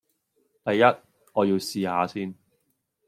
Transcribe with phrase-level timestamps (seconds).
[0.65, 0.81] 第一，
[1.33, 2.33] 我要試吓先